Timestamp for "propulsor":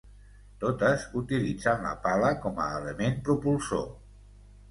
3.29-3.87